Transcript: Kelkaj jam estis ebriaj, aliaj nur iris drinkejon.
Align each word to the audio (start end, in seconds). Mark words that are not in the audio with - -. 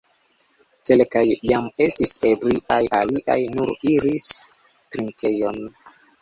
Kelkaj 0.89 1.21
jam 1.49 1.67
estis 1.85 2.13
ebriaj, 2.29 2.79
aliaj 3.01 3.37
nur 3.59 3.71
iris 3.93 4.31
drinkejon. 4.71 5.63